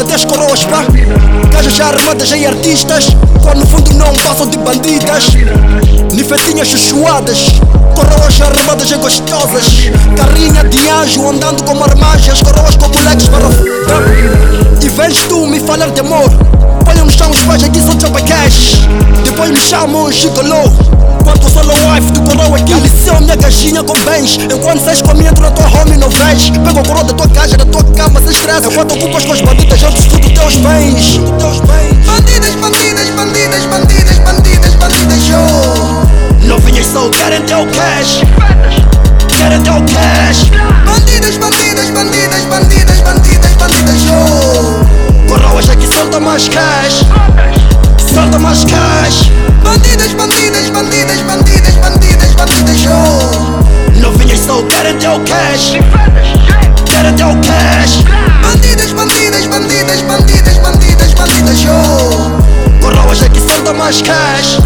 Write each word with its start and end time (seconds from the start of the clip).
até 0.00 0.14
as 0.14 0.24
coroas, 0.24 0.64
pá. 0.64 0.84
Gajas 1.52 1.74
já 1.74 1.86
armadas 1.88 2.30
em 2.32 2.46
artistas, 2.46 3.08
quando 3.42 3.58
no 3.58 3.66
fundo 3.66 3.92
não 3.94 4.14
passam 4.14 4.46
de 4.46 4.56
bandidas. 4.58 5.24
Nifetinhas 6.12 6.68
chuchuadas, 6.68 7.38
coroas 7.94 8.40
armadas 8.40 8.90
em 8.90 8.98
gostosas. 8.98 9.90
Carrinha 10.16 10.64
de 10.64 10.88
anjo 10.88 11.28
andando 11.28 11.64
como 11.64 11.82
armagens, 11.84 12.40
coroas 12.42 12.76
com 12.76 12.88
moleques 12.88 13.28
para 13.28 13.44
E 14.80 14.88
vens 14.88 15.18
tu 15.28 15.46
me 15.46 15.60
falar 15.60 15.90
de 15.90 16.00
amor. 16.00 16.30
Põe 16.84 16.94
no 16.94 17.10
chão 17.10 17.30
os 17.30 17.42
pais 17.42 17.64
aqui 17.64 17.80
são 17.80 17.98
chapa 18.00 18.20
cash. 18.22 18.86
Depois 19.24 19.50
me 19.50 19.60
chamam 19.60 20.10
Chicolô. 20.12 20.62
Quanto 21.24 21.50
solo 21.50 21.72
wife 21.72 22.10
do 22.12 22.22
coroa 22.22 22.56
aqui 22.56 22.72
Aliceu 22.72 23.20
minha 23.20 23.36
gajinha 23.36 23.82
com 23.82 23.92
bens 24.04 24.38
Enquanto 24.50 24.82
sais 24.82 25.02
com 25.02 25.10
a 25.10 25.14
minha 25.14 25.32
tua 25.32 25.50
home 25.66 25.87
stress 28.48 28.66
Enquanto 28.66 28.94
ocupas 28.94 29.24
com 29.24 29.32
as 29.32 29.40
bandidas 29.42 29.82
eu 29.82 29.90
destruo 29.92 30.20
teus 30.20 30.56
bens 30.56 31.18
Bandidas, 32.06 32.54
bandidas, 32.54 33.10
bandidas, 33.10 33.66
bandidas, 33.66 34.18
bandidas, 34.18 34.74
bandidas, 34.74 35.26
yo 35.26 36.46
Novinhas 36.46 36.86
só 36.86 37.08
querem 37.10 37.42
teu 37.42 37.66
cash 37.66 38.22
Querem 39.28 39.60
teu 39.60 39.74
cash 39.74 40.50
Bandidas, 40.86 41.36
bandidas, 41.36 41.90
bandidas, 41.90 42.44
bandidas, 42.44 43.00
bandidas, 43.02 43.52
bandidas, 43.52 44.02
yo 44.02 45.28
Coroas 45.28 45.68
aqui 45.68 45.86
solta 45.86 46.18
mais 46.18 46.48
cash 46.48 47.04
Solta 48.14 48.38
mais 48.38 48.64
cash 48.64 49.30
Bandidas, 49.62 50.12
bandidas, 50.14 50.70
bandidas, 50.70 51.20
bandidas, 51.20 51.74
bandidas, 51.74 52.34
bandidas, 52.34 52.80
yo 52.80 54.00
Novinhas 54.00 54.40
só 54.40 54.62
querem 54.62 54.96
teu 54.96 55.20
cash 55.20 55.72
Querem 56.86 57.14
teu 57.14 57.28
cash 57.42 58.27
Coroas 63.08 63.22
aqui 63.22 63.40
solta 63.40 63.72
mais 63.72 64.02
cash. 64.02 64.58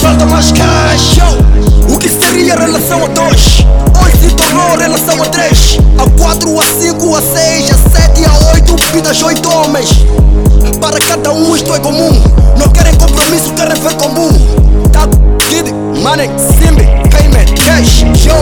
Solta 0.00 0.26
mais 0.26 0.52
cash 0.52 1.16
Yo. 1.16 1.92
O 1.92 1.98
que 1.98 2.08
seria 2.08 2.54
relação 2.54 3.04
a 3.04 3.08
dois? 3.08 3.66
Hoje 4.00 4.16
se 4.16 4.34
tornou 4.36 4.76
relação 4.76 5.20
a 5.20 5.26
três. 5.26 5.76
A 5.98 6.08
quatro, 6.20 6.60
a 6.60 6.64
cinco, 6.64 7.16
a 7.16 7.20
seis, 7.20 7.68
a 7.72 7.90
sete, 7.90 8.24
a 8.24 8.52
oito 8.52 8.76
Vidas 8.92 9.20
oito 9.24 9.52
homens. 9.52 9.88
Para 10.80 11.00
cada 11.00 11.32
um 11.32 11.56
isto 11.56 11.74
é 11.74 11.80
comum. 11.80 12.12
Não 12.56 12.68
querem 12.68 12.94
compromisso, 12.94 13.52
querem 13.54 13.80
ver 13.80 13.94
comum. 13.94 14.30
Tá, 14.92 15.08
kid, 15.48 15.72
money, 16.00 16.30
simbi, 16.38 16.86
payment, 17.10 17.52
cash, 17.56 18.04
yo. 18.24 18.36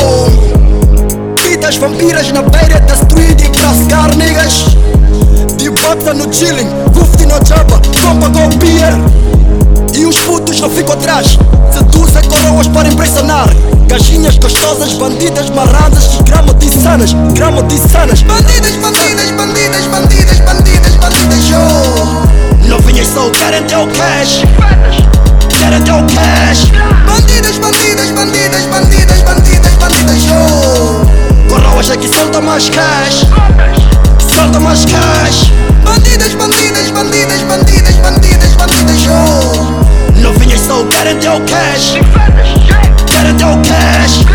Vidas 1.42 1.76
vampiras 1.76 2.30
na 2.32 2.42
beira 2.42 2.78
da 2.80 2.94
street 2.94 3.40
e 3.40 3.48
pra 3.48 3.72
De 3.72 3.94
bota 5.94 6.14
no 6.14 6.32
chilling, 6.32 6.68
fufti 6.94 7.26
no 7.26 7.34
jabba, 7.44 7.80
compa 8.00 8.28
go 8.28 8.48
beer 8.58 8.94
e 9.92 10.06
os 10.06 10.16
putos 10.20 10.60
não 10.60 10.70
ficam 10.70 10.94
atrás. 10.94 11.36
Seduzem 11.72 12.22
coroas 12.28 12.66
para 12.66 12.88
impressionar 12.88 13.48
Gajinhas 13.86 14.36
gostosas, 14.38 14.92
bandidas 14.94 15.48
marrandas 15.50 16.18
Grama 16.24 16.52
de 16.54 16.68
sanas, 16.68 17.12
grama 17.32 17.62
de 17.62 17.78
sanas 17.78 18.22
Bandidas, 18.22 18.74
bandidas, 18.76 19.30
bandidas, 19.30 19.86
bandidas, 19.86 20.40
bandidas, 20.40 20.96
bandidas, 20.96 21.48
yo. 21.48 22.68
Novinhas 22.68 23.06
só 23.06 23.30
querem 23.30 23.62
teu 23.64 23.86
cash. 23.88 24.42
Querem 25.48 25.82
teu 25.82 25.96
cash. 26.14 26.72
Bandidas, 27.06 27.58
bandidas, 27.58 28.10
bandidas, 28.10 28.64
bandidas, 28.66 29.22
bandidas, 29.22 29.72
bandidas, 29.74 30.24
yo. 30.24 31.48
Coroas 31.48 31.90
aqui 31.90 32.08
solta 32.08 32.40
mais 32.40 32.68
cash 32.68 33.26
Solta 34.40 34.58
mais 34.58 34.86
cash. 34.86 35.52
Bandidas, 35.84 36.34
bandidas, 36.34 36.90
bandidas, 36.92 37.42
bandidas, 37.42 37.94
bandidas, 37.96 38.54
bandidas, 38.54 39.02
yo 39.02 40.22
Novinhas 40.22 40.60
só 40.60 40.82
querem 40.86 41.18
teu 41.18 41.38
cash. 41.42 41.98
Querem 43.06 43.34
teu 43.36 43.48
cash 43.68 44.29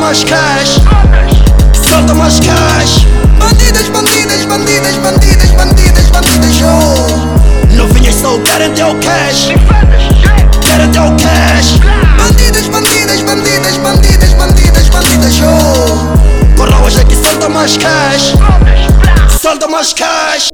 mais 0.00 0.24
cash 0.24 0.80
Solta 1.74 2.14
mais 2.14 2.40
cash 2.40 3.06
Bandidas, 3.38 3.88
bandidas, 3.90 4.44
bandidas, 4.46 4.96
bandidas, 4.96 5.50
bandidas, 5.50 6.06
bandidas, 6.08 6.56
yo 6.56 7.76
Novinhas 7.76 8.14
só 8.16 8.38
querem 8.40 8.72
teu 8.72 8.94
cash. 8.96 9.48
Querem 10.60 10.90
teu 10.90 11.04
cash. 11.16 11.78
Bandidas, 12.18 12.66
bandidas, 12.68 13.22
bandidas, 13.22 13.76
bandidas, 13.76 14.34
bandidas, 14.34 14.88
bandidas, 14.88 15.34
yo 15.36 15.46
Coroas 16.56 16.98
aqui 16.98 17.16
solta 17.16 17.48
mais 17.48 17.76
cash 17.76 18.34
Solta 19.40 19.68
mais 19.68 19.92
cash 19.92 20.48